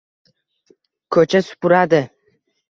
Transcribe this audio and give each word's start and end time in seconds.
koʼcha 1.17 1.43
supuradi 1.49 2.01